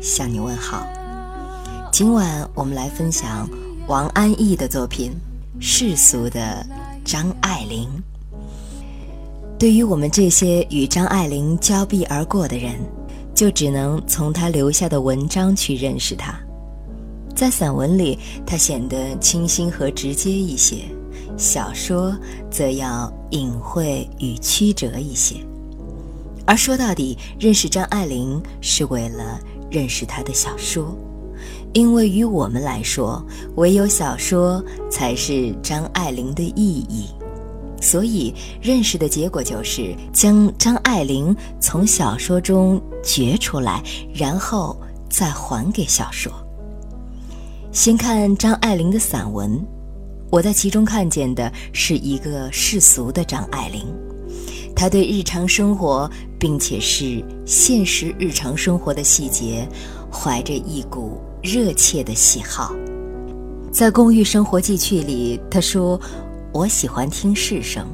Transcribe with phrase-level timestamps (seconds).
[0.00, 0.86] 向你问好。
[1.92, 3.48] 今晚我们来分享
[3.88, 5.12] 王安忆的作品
[5.60, 6.66] 《世俗的
[7.04, 7.88] 张爱玲》。
[9.58, 12.74] 对于我们这些与张爱玲交臂而过的人，
[13.34, 16.34] 就只能从她留下的文章去认识她。
[17.34, 20.76] 在散文里，它显得清新和直接一些；
[21.38, 22.14] 小说
[22.50, 25.36] 则要隐晦与曲折一些。
[26.46, 30.96] 而说到底，认识张爱玲是为了认识他的小说，
[31.72, 33.24] 因为于我们来说，
[33.56, 37.06] 唯有小说才是张爱玲的意义。
[37.78, 43.82] 所以，认识的结果就是将张爱玲从小说中掘出来，
[44.14, 44.74] 然后
[45.10, 46.32] 再还给小说。
[47.72, 49.62] 先看张爱玲的散文，
[50.30, 53.86] 我在其中看见的是一个世俗的张爱玲，
[54.76, 59.66] 他对日常生活，并且是现实日常生活的细节，
[60.12, 62.76] 怀着一股热切的喜好。
[63.72, 65.98] 在《公寓生活记趣》里，他说
[66.52, 67.86] ：“我喜欢听市声，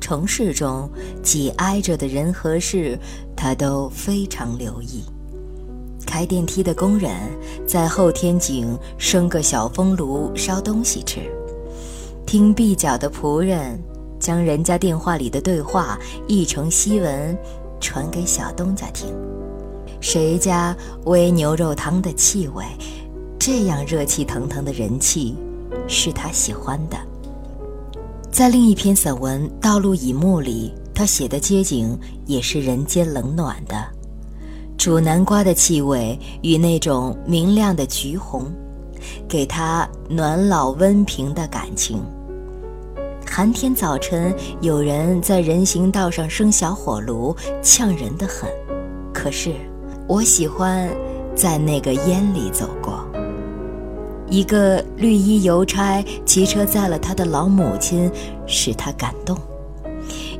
[0.00, 0.88] 城市中
[1.24, 2.96] 挤挨着的人和事，
[3.36, 5.02] 他都非常留意。”
[6.06, 7.10] 开电梯的工人
[7.66, 11.20] 在后天井生个小风炉烧东西吃，
[12.24, 13.76] 听壁角的仆人
[14.26, 15.96] 将人家电话里的对话
[16.26, 17.38] 译成西文
[17.80, 19.06] 传给小东家听，
[20.00, 22.64] 谁家煨牛肉汤的气味，
[23.38, 25.36] 这样热气腾腾的人气
[25.86, 26.96] 是他喜欢的。
[28.32, 33.76] 在另一篇散文《道路以沫》里，他写的街景也是人间冷暖的。
[34.76, 38.52] 煮南瓜的气味与那种明亮的橘红，
[39.28, 42.02] 给他暖老温平的感情。
[43.28, 48.48] 寒天早晨，有人在人行道上生小火炉，呛人的很。
[49.12, 49.52] 可是，
[50.08, 50.88] 我喜欢
[51.34, 53.06] 在那个烟里走过。
[54.30, 58.10] 一个绿衣邮差骑车载了他的老母亲，
[58.46, 59.36] 使他感动。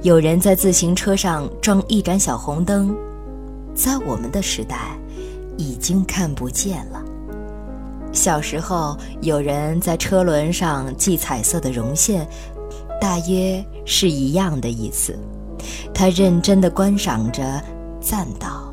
[0.00, 2.96] 有人在自行车上装一盏小红灯。
[3.74, 4.98] 在我们的时代，
[5.58, 7.04] 已经看不见了。
[8.10, 12.26] 小时候，有人在车轮上系彩色的绒线，
[13.00, 15.18] 大约是一样的意思。
[15.94, 17.62] 他认真地观赏着，
[18.00, 18.72] 赞道：“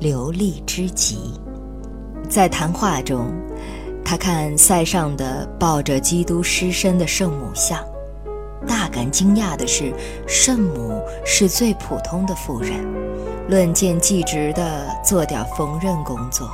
[0.00, 1.18] 流利之极。”
[2.28, 3.26] 在谈话中，
[4.04, 7.78] 他看塞上的抱着基督尸身的圣母像，
[8.66, 9.92] 大感惊讶的是，
[10.26, 12.84] 圣母是最普通的妇人。
[13.46, 16.48] 论剑即直的做点缝纫工作，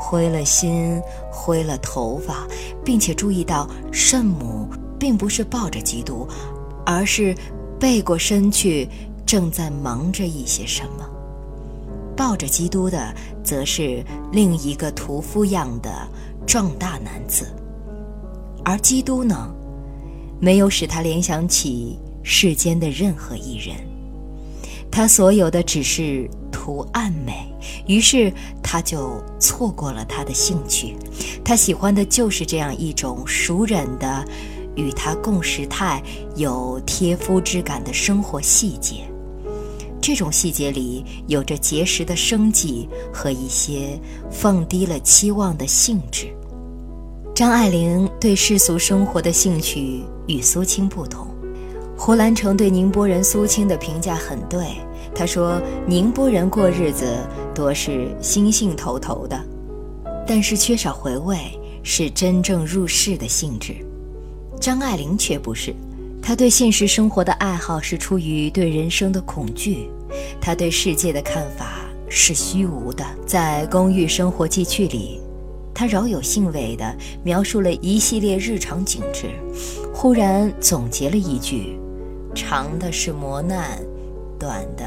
[0.00, 1.02] 灰了心，
[1.32, 2.46] 灰了头发，
[2.84, 4.68] 并且注意到圣母
[5.02, 6.28] 并不是抱着基督，
[6.86, 7.34] 而是
[7.76, 8.88] 背过身去，
[9.26, 11.04] 正在忙着一些什么。
[12.16, 15.90] 抱着基督的，则是另一个屠夫样的
[16.46, 17.48] 壮大男子，
[18.64, 19.52] 而基督呢，
[20.38, 23.74] 没有使他联想起世间的任何一人。
[24.88, 27.52] 他所有的只是图案美，
[27.88, 28.32] 于是
[28.62, 30.94] 他就错过了他的兴趣。
[31.44, 34.24] 他喜欢的就是这样一种熟稔的，
[34.76, 36.02] 与他共时态
[36.36, 39.04] 有贴肤之感的生活细节。
[40.00, 44.00] 这种细节里有着结实的生计和一些
[44.30, 46.26] 放低了期望的性质。
[47.34, 51.28] 张爱玲对世俗生活的兴趣与苏青不同。
[51.96, 54.66] 胡兰成对宁波人苏青的评价很对，
[55.14, 57.06] 他说：“宁波人过日子
[57.54, 59.40] 多是心兴头头的，
[60.26, 61.38] 但是缺少回味，
[61.84, 63.76] 是真正入世的性质。”
[64.62, 65.74] 张爱玲却不是，
[66.22, 69.88] 她对现实生活的爱好是出于对人生的恐惧，
[70.40, 73.04] 她对世界的看法是虚无的。
[73.26, 75.20] 在《公寓生活记趣》里，
[75.74, 79.30] 她饶有兴味地描述了一系列日常景致，
[79.92, 81.76] 忽然总结了一句。
[82.32, 83.80] 长的是磨难，
[84.38, 84.84] 短的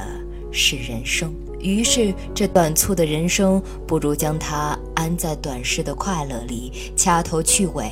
[0.54, 1.36] 是人生。
[1.60, 7.92] 于是，这短促的人生，不如将它安在短视的快乐里，掐头去尾，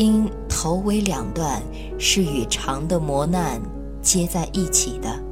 [0.00, 1.62] 因头尾两段
[1.98, 3.60] 是与长的磨难
[4.00, 5.22] 接在一起的。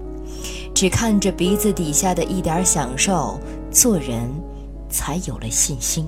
[0.74, 4.28] 只看着鼻子底下的一点享受，做人
[4.90, 6.06] 才有了信心。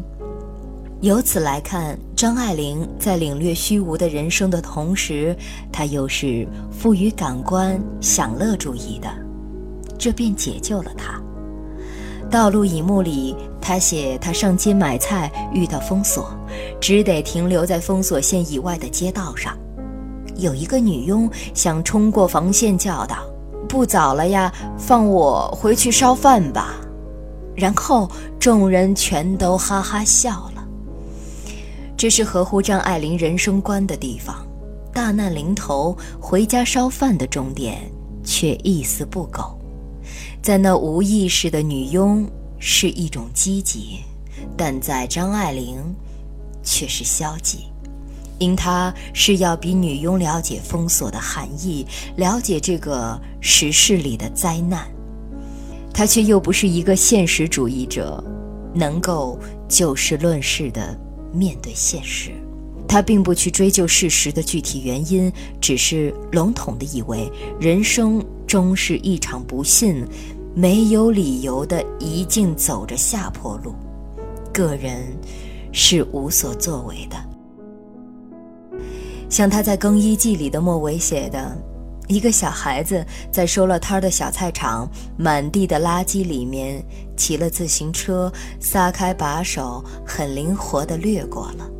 [1.01, 5.35] 由此来看，张爱玲在领略虚无的人生的同时，
[5.73, 9.09] 她又是富于感官享乐主义的，
[9.97, 11.19] 这便解救了她。
[12.31, 16.33] 《道路以目》里，他写他上街买菜遇到封锁，
[16.81, 19.59] 只得停留在封锁线以外的街道上。
[20.37, 23.19] 有一个女佣想冲过防线，叫道
[23.69, 26.77] ：“不早了呀，放我回去烧饭吧。”
[27.55, 30.65] 然后众人全都哈哈笑了。
[31.97, 34.37] 这是合乎张爱玲人生观的地方。
[34.95, 37.79] 大难临头，回家烧饭的终点
[38.25, 39.60] 却一丝不苟。
[40.43, 42.27] 在那无意识的女佣
[42.59, 44.01] 是一种积极，
[44.57, 45.77] 但在张爱玲
[46.63, 47.67] 却是消极，
[48.39, 54.91] 因她是要比女佣了解封锁的含义，了解这个时事里的灾难。
[55.93, 58.23] 她却又不是一个现实主义者，
[58.75, 59.39] 能够
[59.69, 60.99] 就事论事的
[61.35, 62.33] 面对现实。
[62.91, 68.21] 他并不去追究事实的具体原因，只是笼统地以为人生。
[68.49, 70.05] 终是一场不幸，
[70.57, 73.73] 没有理由的一径走着下坡路，
[74.53, 75.07] 个人
[75.71, 77.17] 是无所作为的。
[79.29, 81.57] 像他在《更衣记》里的末尾写的，
[82.09, 86.85] 一个小孩子在收了摊的小菜场满地的垃圾里面
[87.17, 91.71] 骑了自行车，撒开把手，很灵活地掠过了。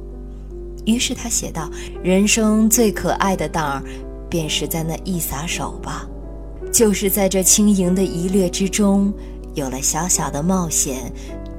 [0.87, 1.71] 于是他写道
[2.03, 3.83] ：“人生最可爱的当儿，
[4.29, 6.07] 便是在那一撒手吧。”
[6.73, 9.13] 就是在这轻盈的一掠之中，
[9.55, 11.13] 有了小小的冒险，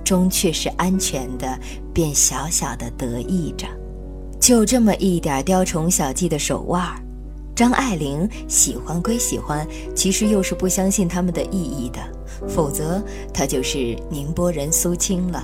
[0.03, 1.59] 终却是安全的，
[1.93, 3.67] 便小小的得意着。
[4.39, 6.95] 就这么一点雕虫小技的手腕儿，
[7.53, 11.99] 张爱玲喜欢归喜欢，其实又是不相信他们的意义的。
[12.47, 13.03] 否则，
[13.33, 15.43] 她就是宁波人苏青了；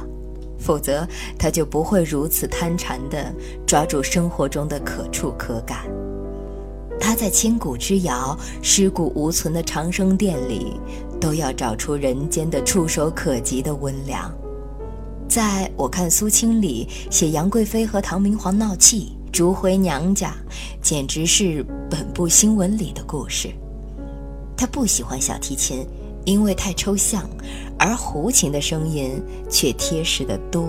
[0.59, 1.07] 否则，
[1.38, 3.33] 他就不会如此贪馋地
[3.65, 5.86] 抓住生活中的可触可感。
[7.00, 10.80] 他在千古之遥、尸骨无存的长生殿里，
[11.21, 14.33] 都要找出人间的触手可及的温凉。
[15.30, 20.33] 在我看苏青里写杨贵妃和唐明皇闹气，逐回娘家，
[20.81, 23.50] 简直是本部新闻里的故事。
[24.56, 25.86] 他不喜欢小提琴，
[26.27, 27.24] 因为太抽象，
[27.79, 30.68] 而胡琴的声音却贴实得多。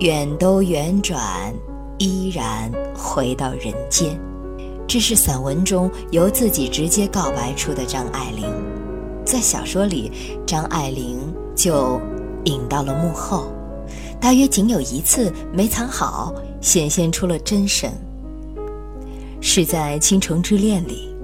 [0.00, 1.54] 远都远转，
[1.98, 4.18] 依然回到人间。
[4.88, 8.46] 这是散文中由自己直接告白出的张爱玲，
[9.26, 10.10] 在小说里，
[10.46, 11.18] 张爱玲
[11.54, 12.00] 就
[12.44, 13.52] 隐到了幕后，
[14.18, 17.92] 大约仅有一次没藏好，显现出了真身。
[19.42, 21.14] 是在《倾城之恋》里，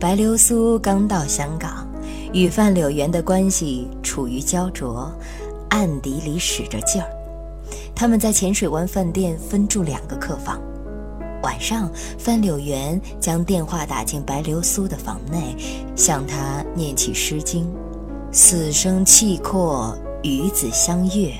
[0.00, 1.86] 白流苏刚到香港，
[2.32, 5.10] 与范柳园的关系处于焦灼，
[5.70, 7.08] 暗地里使着劲儿。
[7.94, 10.60] 他们在浅水湾饭店分住两个客房。
[11.42, 15.56] 晚上，范柳园将电话打进白流苏的房内，
[15.94, 17.64] 向她念起《诗经》
[18.32, 21.30] ：“死生契阔，与子相悦；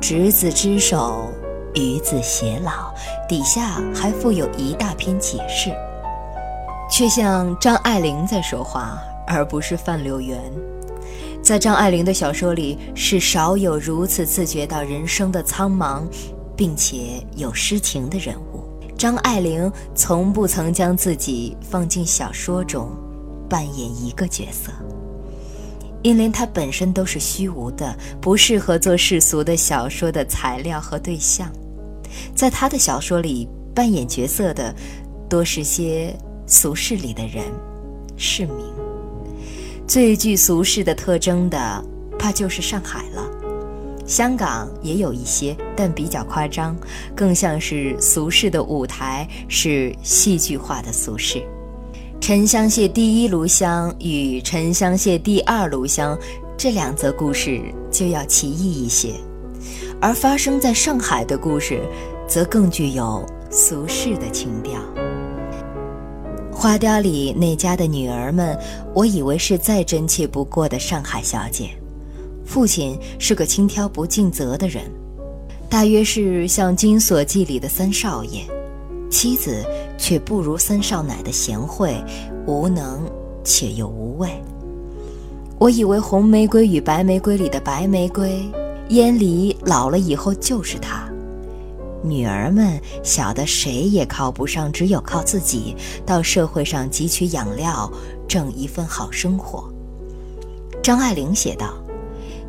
[0.00, 1.28] 执子之手，
[1.74, 2.92] 与子偕老。”
[3.28, 5.70] 底下还附有一大篇解释，
[6.90, 8.98] 却像张爱玲在说话，
[9.28, 10.40] 而不是范柳园。
[11.40, 16.02] 在张爱玲的小说里，是少有如此自觉到人生的苍茫，
[16.56, 18.64] 并且有诗情的人物。
[18.96, 22.90] 张爱玲从不曾将自己放进小说中，
[23.48, 24.72] 扮演一个角色，
[26.02, 31.48] 因为她本身都是虚无的，不适合做世俗的小说的材料和对象。
[32.34, 34.74] 在她的小说里，扮演角色的
[35.28, 36.12] 多是些
[36.46, 37.44] 俗世里的人，
[38.16, 38.87] 市民。
[39.88, 41.84] 最具俗世的特征的，
[42.18, 43.26] 怕就是上海了。
[44.04, 46.76] 香港也有一些，但比较夸张，
[47.16, 51.42] 更像是俗世的舞台，是戏剧化的俗世。
[52.20, 56.18] 沉香榭第一炉香与沉香榭第二炉香
[56.54, 57.58] 这两则故事
[57.90, 59.14] 就要奇异一些，
[60.02, 61.80] 而发生在上海的故事，
[62.28, 64.78] 则更具有俗世的情调。
[66.58, 68.58] 花雕里那家的女儿们，
[68.92, 71.70] 我以为是再真切不过的上海小姐。
[72.44, 74.82] 父亲是个轻佻不尽责的人，
[75.70, 78.40] 大约是像《金锁记》里的三少爷；
[79.08, 79.64] 妻子
[79.96, 81.94] 却不如三少奶的贤惠、
[82.44, 83.08] 无能
[83.44, 84.28] 且又无畏。
[85.60, 88.42] 我以为《红玫瑰与白玫瑰》里的白玫瑰，
[88.88, 91.07] 燕离老了以后就是她。
[92.02, 95.76] 女儿们小的谁也靠不上，只有靠自己
[96.06, 97.90] 到社会上汲取养料，
[98.28, 99.72] 挣一份好生活。
[100.82, 101.74] 张爱玲写道。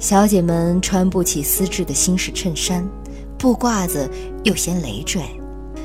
[0.01, 2.88] 小姐们穿不起丝质的新式衬衫，
[3.38, 4.10] 布褂子
[4.46, 5.22] 又嫌累赘，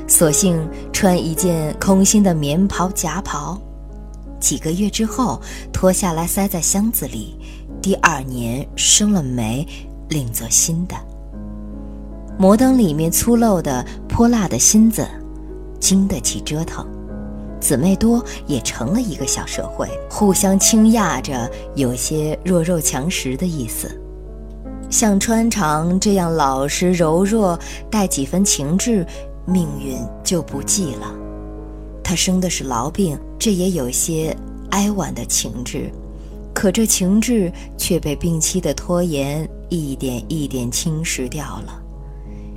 [0.07, 0.57] 索性
[0.93, 3.59] 穿一件空心的棉袍夹袍。
[4.39, 5.41] 几个月之后，
[5.73, 7.35] 脱下来塞在箱子里，
[7.81, 9.67] 第二年生了霉，
[10.07, 10.95] 另做新的。
[12.37, 15.07] 摩登里面粗陋的泼辣的心子，
[15.79, 16.85] 经得起折腾。
[17.61, 23.89] 姊妹多也成了一个小社会，互相倾轧着，有些弱肉强食的意思。
[24.89, 27.57] 像川长这样老实柔弱，
[27.89, 29.05] 带几分情致，
[29.45, 31.11] 命运就不济了。
[32.03, 34.35] 他生的是痨病，这也有些
[34.71, 35.89] 哀婉的情致，
[36.53, 41.81] 可这情致却被病期的拖延一点一点侵蚀掉了。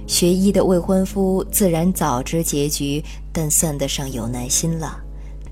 [0.08, 4.98] 学医的未婚夫自然早知结局，但算得上有耐心了。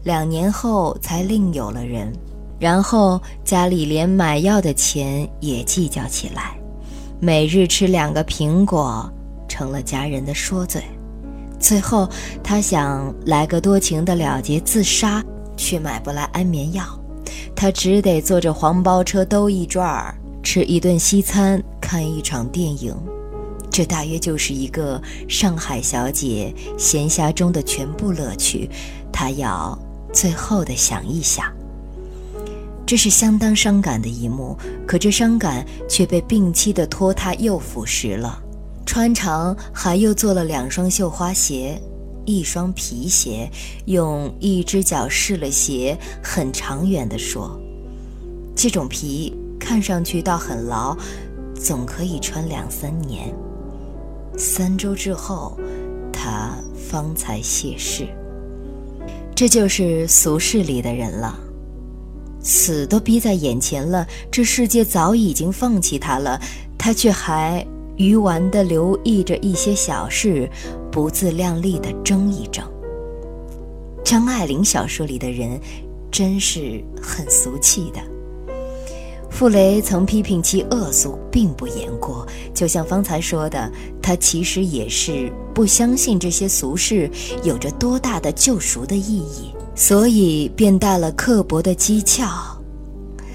[0.02, 2.10] 两年后才另有了人，
[2.58, 6.56] 然后家里连买药的钱也计较起来，
[7.20, 9.12] 每日吃两个苹果
[9.46, 10.82] 成了家人的说嘴。
[11.60, 12.08] 最后
[12.42, 15.22] 他想来个多情的了结，自杀
[15.54, 16.82] 却买不来安眠药，
[17.54, 22.96] 他只得坐着黄包车兜一转儿，吃一顿西餐，看一场电影。
[23.76, 28.70] 这大约就是一个上海小姐闲暇中的全部乐趣。
[29.12, 29.78] 她要
[30.14, 31.52] 最后的想一想。
[32.86, 34.56] 这是相当伤感的一幕，
[34.86, 38.42] 可这伤感却被病期的拖沓又腐蚀了。
[38.86, 41.78] 穿长还又做了两双绣花鞋，
[42.24, 43.46] 一双皮鞋，
[43.84, 47.60] 用一只脚试了鞋，很长远的说
[48.56, 50.96] ：“这种皮看上去倒很牢，
[51.54, 53.30] 总可以穿两三年。”
[54.36, 55.58] 三周之后，
[56.12, 58.06] 他方才谢世。
[59.34, 61.38] 这就是俗世里的人了，
[62.40, 66.40] 死都逼在眼前了，这世界早已经放弃他了，
[66.78, 67.66] 他却还
[67.96, 70.48] 愚顽地留意着一些小事，
[70.90, 72.64] 不自量力地争一争。
[74.04, 75.60] 张爱玲小说里的人，
[76.10, 78.00] 真是很俗气的。
[79.36, 82.26] 傅雷曾批评其恶俗，并不言过。
[82.54, 87.10] 就像方才说的，他其实也是不相信这些俗事
[87.42, 92.26] 有着多大的救赎的意义，所以便带了刻薄的讥诮。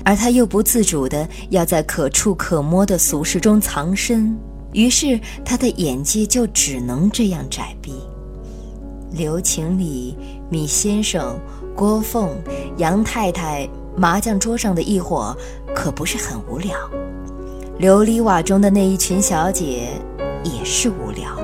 [0.04, 4.36] 而他又不自主的要在可触可摸的俗事中藏身，
[4.74, 7.94] 于是他的眼界就只能这样窄闭。
[9.12, 10.18] 刘情里、
[10.50, 11.40] 米先生、
[11.76, 12.36] 郭凤、
[12.78, 13.70] 杨太太。
[13.94, 15.36] 麻将桌上的一伙
[15.76, 16.76] 可不是很无聊，
[17.80, 19.90] 琉璃瓦中的那一群小姐
[20.44, 21.36] 也是无聊。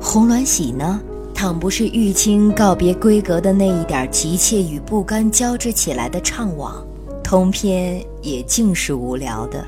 [0.00, 1.00] 红鸾喜呢？
[1.34, 6.72] 倘不是玉清告别闺阁的那一点急切与不甘交织起来的怅惘，
[7.22, 9.62] 通篇也尽是无聊的。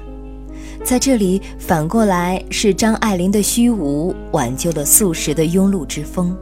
[0.82, 6.34] 在这里，反过来是张爱玲的虚无挽救了素食的庸碌之风，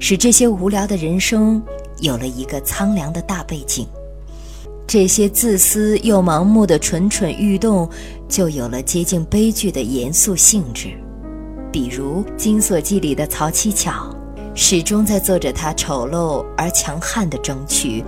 [0.00, 1.62] 使这些无聊的人生
[2.00, 3.86] 有了一个苍凉的大背景。
[4.86, 7.88] 这些自私又盲目的蠢蠢欲动，
[8.28, 10.90] 就有了接近悲剧的严肃性质。
[11.72, 14.14] 比如《金锁记》里的曹七巧，
[14.54, 18.04] 始终在做着他丑陋而强悍的争取，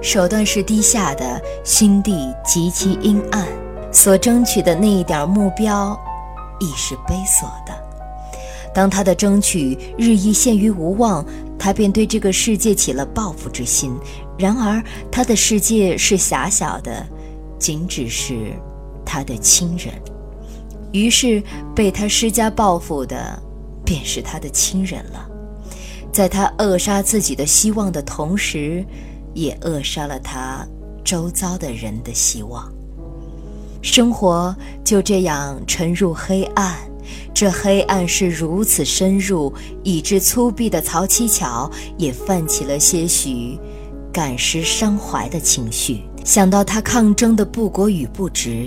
[0.00, 3.44] 手段是低下的，心地极其阴暗，
[3.90, 5.98] 所争取的那一点目标，
[6.60, 7.72] 亦是悲锁的。
[8.72, 11.24] 当他的争取日益陷于无望，
[11.58, 13.92] 他便对这个世界起了报复之心。
[14.38, 17.06] 然而，他的世界是狭小的，
[17.58, 18.52] 仅只是
[19.04, 19.94] 他的亲人。
[20.92, 21.42] 于是，
[21.74, 23.42] 被他施加报复的，
[23.84, 25.28] 便是他的亲人了。
[26.12, 28.84] 在他扼杀自己的希望的同时，
[29.34, 30.66] 也扼杀了他
[31.04, 32.72] 周遭的人的希望。
[33.82, 36.74] 生活就这样沉入黑暗，
[37.34, 39.52] 这黑暗是如此深入，
[39.82, 43.58] 以致粗鄙的曹七巧也泛起了些许。
[44.16, 48.66] 感时伤怀的情绪，想到他抗争的不果与不值，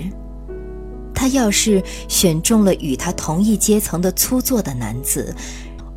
[1.12, 5.34] 他要是选中了与他同一阶层的粗作的男子，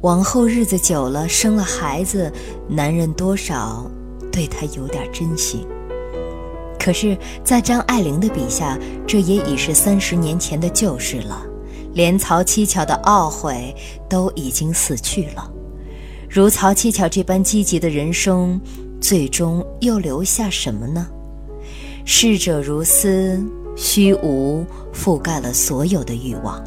[0.01, 2.33] 往后日子久了，生了孩子，
[2.67, 3.85] 男人多少
[4.31, 5.67] 对他有点真心。
[6.79, 11.45] 可是，在张爱玲的笔下，这也已是三十年前的旧事了，
[11.93, 13.75] 连曹七巧的懊悔
[14.09, 15.47] 都已经死去了。
[16.27, 18.59] 如曹七巧这般积极的人生。
[19.03, 21.05] 最终又留下什么呢？
[22.05, 23.37] 逝者如斯，
[23.75, 26.63] 虚无覆盖了所有的欲望，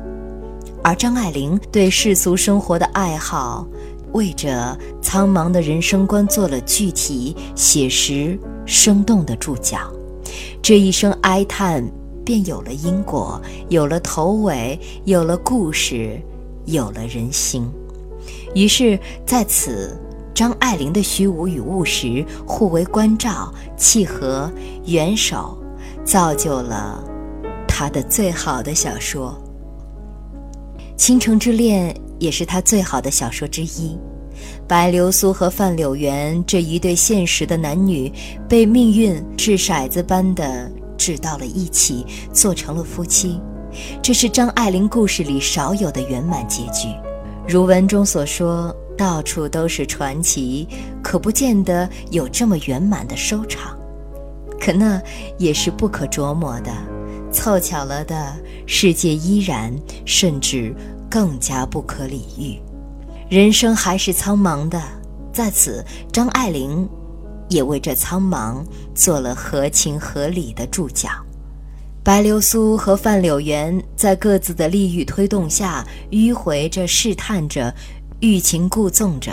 [0.84, 3.66] 而张爱玲对世俗生活的爱好，
[4.12, 4.50] 为这
[5.00, 9.90] 苍茫的人生观做了具体、写实、生动的注脚。
[10.60, 11.82] 这一声哀叹，
[12.22, 13.40] 便有了因果，
[13.70, 16.20] 有了头尾，有了故事，
[16.66, 17.66] 有了人心。
[18.54, 19.98] 于是，在此，
[20.36, 24.52] 张爱玲的虚无与务实互为关照、契合、
[24.84, 25.56] 元首，
[26.04, 27.02] 造就了
[27.66, 29.34] 她的最好的小说。
[30.94, 33.98] 《倾城之恋》也是她最好的小说之一。
[34.68, 38.12] 白流苏和范柳原这一对现实的男女，
[38.46, 43.40] 被命运掷骰子般的掷到了一起，做成了夫妻。
[44.02, 46.88] 这是张爱玲故事里少有的圆满结局。
[47.48, 50.66] 如文中所说，到处都是传奇，
[51.02, 53.76] 可不见得有这么圆满的收场。
[54.58, 55.00] 可那
[55.38, 56.72] 也是不可琢磨的，
[57.30, 58.34] 凑巧了的
[58.66, 59.72] 世界依然，
[60.04, 60.74] 甚至
[61.10, 62.58] 更加不可理喻。
[63.28, 64.82] 人生还是苍茫的，
[65.32, 66.88] 在此，张爱玲
[67.48, 71.10] 也为这苍茫做了合情合理的注脚。
[72.02, 77.74] 白流苏和范柳原在各自的利欲推动下，迂回着、试探着、
[78.20, 79.30] 欲擒故纵着，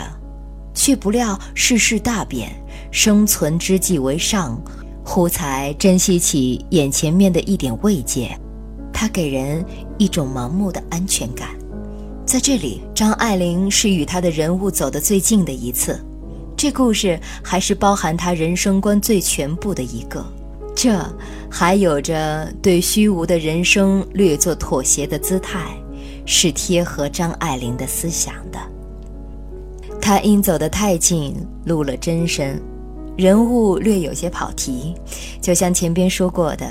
[0.74, 2.50] 却不料世事大变，
[2.90, 4.60] 生存之计为上，
[5.02, 8.38] 忽才珍惜起眼前面的一点慰藉，
[8.92, 9.64] 它给人
[9.96, 11.48] 一种盲目的安全感。
[12.26, 15.98] 在这里，张爱玲是与她的人物走得最近的一次，
[16.54, 20.22] 这故事还是包含她人生观最全部的一个，
[20.76, 21.02] 这
[21.50, 25.74] 还有着对虚无的人生略作妥协的姿态，
[26.26, 28.58] 是贴合张爱玲的思想的。
[30.04, 31.34] 他因走得太近，
[31.64, 32.60] 露了真身，
[33.16, 34.94] 人物略有些跑题，
[35.40, 36.66] 就像前边说过的，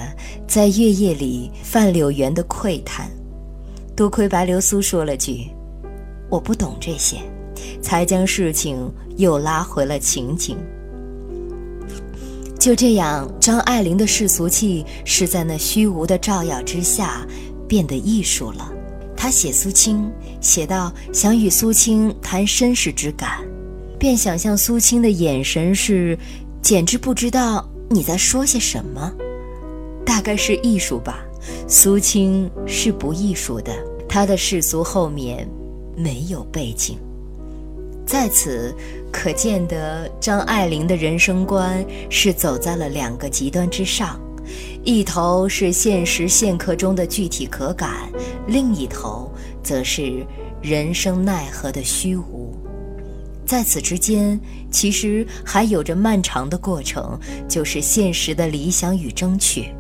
[0.47, 3.09] 在月夜里范柳原的喟叹。
[3.95, 5.47] 多亏白流苏说了句
[6.29, 7.17] ：“我不懂这些”，
[7.81, 8.77] 才将事情
[9.17, 10.55] 又拉回了情景。
[12.59, 17.25] 就这样，张爱玲的世俗气是在那虚无的照耀之下
[17.67, 18.71] 变得艺术了。
[19.17, 20.07] 她写苏青，
[20.43, 23.39] 写到想与苏青谈身世之感，
[23.98, 26.15] 便想象苏青的眼神是，
[26.61, 29.11] 简直不知道你在说些什么，
[30.05, 31.24] 大概是艺术吧。
[31.65, 33.74] 苏青是不艺术的，
[34.07, 35.48] 他的世俗后面
[35.96, 36.98] 没有背景，
[38.05, 38.75] 在此
[39.13, 44.20] 可见得张爱玲的人生观是走在了两个极端之上，
[44.83, 48.11] 一头是现实现刻中的具体可感，
[48.48, 49.31] 另一头
[49.63, 50.25] 则是
[50.61, 52.53] 人生奈何的虚无，
[53.45, 59.73] 在此之间其实还有着漫长的过程，就是现实的理想与争取。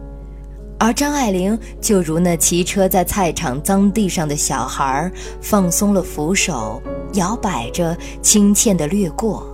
[0.79, 6.81] 而张爱玲就如那骑车在菜场脏地上的小孩，放松了扶手，
[7.13, 9.47] 摇摆着，轻欠地掠过。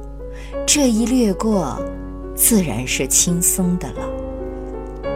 [0.66, 1.80] 这一掠过，
[2.36, 4.02] 自然是轻松的了。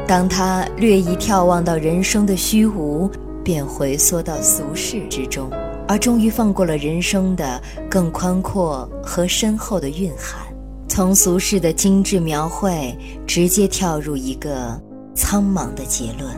[0.06, 3.10] 当他略一眺望到人生的虚无，
[3.44, 5.50] 便回缩到俗世之中，
[5.88, 10.48] 而终于放过了人生的更宽阔和深厚的蕴含，
[10.88, 14.82] 从俗世的精致描绘，直接跳入一个。
[15.16, 16.36] 苍茫的结论，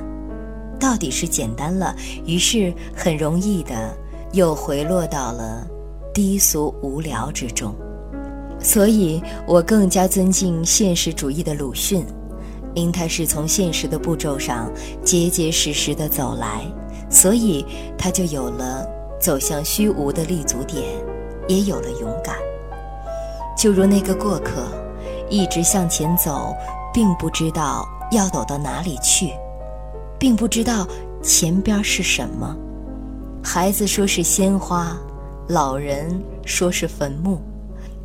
[0.78, 3.98] 到底是简单了，于是很容易的
[4.34, 5.65] 又回落到了
[6.13, 7.74] 低俗无聊之中。
[8.60, 12.06] 所以我更加尊敬现实主义的鲁迅，
[12.74, 14.70] 因他是从现实的步骤上
[15.02, 16.65] 结结实实的走来，
[17.10, 17.65] 所以
[17.98, 18.86] 他就有了
[19.20, 20.84] 走向虚无的立足点，
[21.48, 22.36] 也有了勇敢。
[23.58, 24.63] 就如那个过客，
[25.30, 26.56] 一直向前走，
[26.94, 27.86] 并不知道。
[28.12, 29.34] 要走到哪里去，
[30.20, 30.88] 并不知道
[31.24, 32.56] 前边是什么。
[33.44, 34.96] 孩子说是鲜花，
[35.48, 36.08] 老人
[36.46, 37.41] 说是坟墓，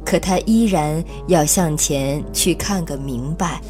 [0.02, 3.60] 可他依然要向前去看个明白，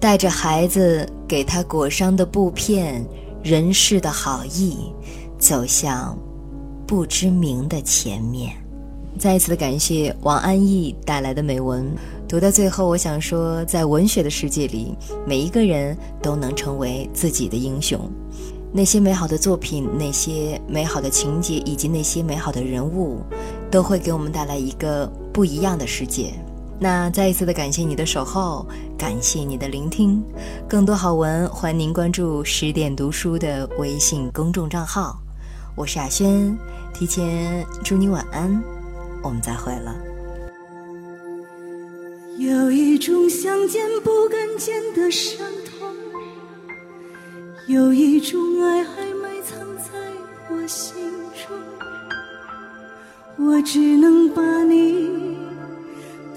[0.00, 3.06] 带着孩子给他裹上的布片，
[3.42, 4.92] 人世的好意，
[5.38, 6.18] 走向
[6.86, 8.52] 不知名的前面。
[9.18, 11.90] 再一次的感谢王安忆带来的美文。
[12.28, 14.94] 读到最后，我想说，在文学的世界里，
[15.26, 17.98] 每一个人都能成为自己的英雄。
[18.70, 23.20] 那些美好的作品，那些美好的情节，以及那些美好的人物，
[23.70, 26.34] 都会给我们带来一个不一样的世界。
[26.80, 28.64] 那再一次的感谢你的守候，
[28.96, 30.22] 感谢你的聆听。
[30.68, 35.18] 更多好文，欢迎您关注十点读书的微信公众账号。
[35.74, 36.56] 我是雅轩，
[36.94, 38.62] 提前祝你晚安，
[39.24, 39.92] 我们再会了。
[42.38, 45.92] 有一种想见不敢见的伤痛，
[47.66, 49.90] 有一种爱还埋藏在
[50.48, 50.94] 我心
[51.34, 51.58] 中，
[53.44, 55.27] 我只能把你，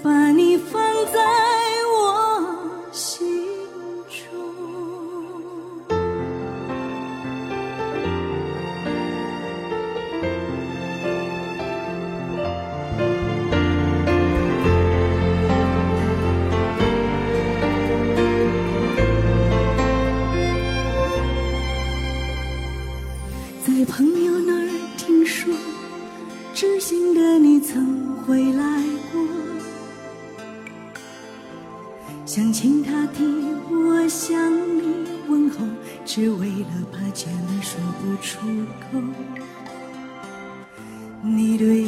[0.02, 1.20] 把你放在
[1.94, 3.24] 我心
[4.08, 4.26] 中
[23.64, 25.54] 在朋友那儿听说
[26.52, 29.61] 知心的你曾回来过。
[32.34, 33.22] 想请他替
[33.70, 35.66] 我向你问候，
[36.06, 38.38] 只为了怕见了说不出
[38.80, 38.98] 口。
[41.22, 41.81] 你对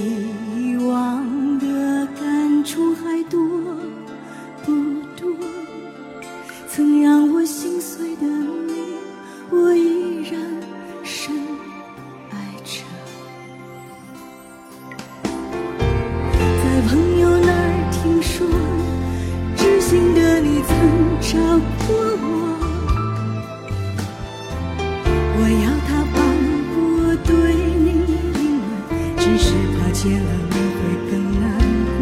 [29.37, 31.59] 只是怕见了你会更难
[31.97, 31.99] 过。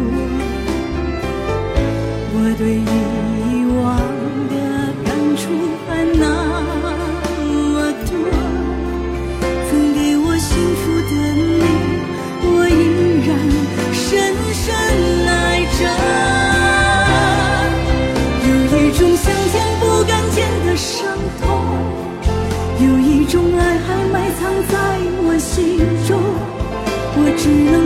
[2.35, 3.12] 我对你
[27.43, 27.82] 只能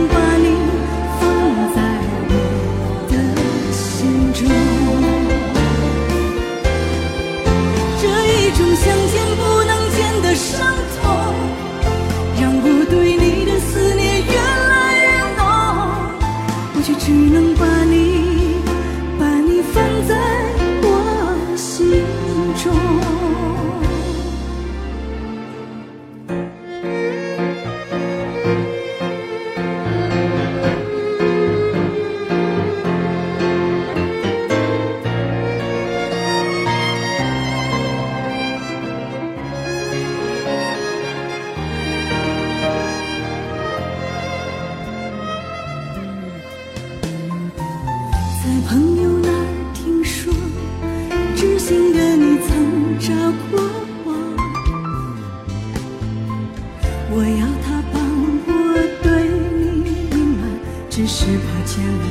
[62.04, 62.06] 你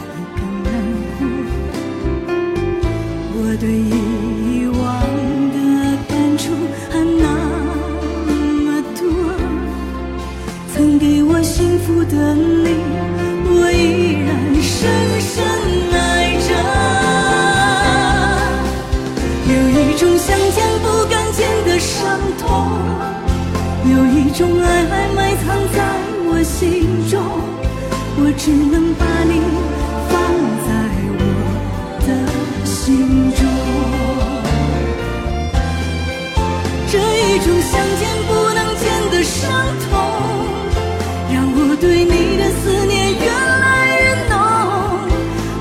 [0.00, 0.66] 会更难
[1.18, 1.20] 过
[3.36, 4.82] 我对以往
[5.54, 5.56] 的
[6.08, 6.42] 感触
[6.90, 7.24] 还那
[8.64, 8.66] 么
[8.98, 9.02] 多
[10.74, 12.14] 曾给我幸福的
[28.44, 29.40] 只能把你
[30.10, 30.20] 放
[30.66, 30.70] 在
[31.16, 31.20] 我
[32.06, 32.08] 的
[32.66, 32.84] 心
[33.32, 33.40] 中。
[36.92, 39.40] 这一种想见不能见的伤
[39.88, 39.88] 痛，
[41.32, 43.24] 让我对你的思念越
[43.64, 43.64] 来
[44.02, 44.36] 越浓，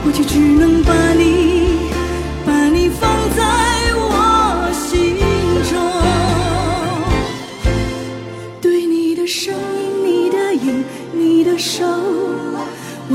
[0.04, 1.24] 我却只能把你，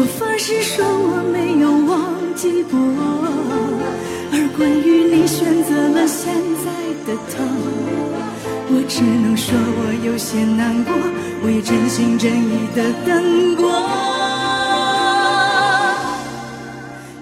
[0.00, 2.78] 我发誓说我没有忘记过。
[4.30, 6.32] 而关于你选择了现
[6.62, 6.70] 在
[7.04, 7.42] 的他，
[8.70, 10.94] 我只能说我有些难过，
[11.42, 13.66] 我也真心真意的等过。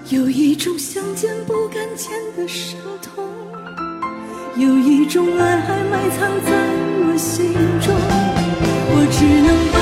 [0.09, 3.25] 有一种想见不敢见的伤痛，
[4.55, 6.51] 有一种爱还埋藏在
[7.09, 7.95] 我心中，
[8.93, 9.79] 我只能把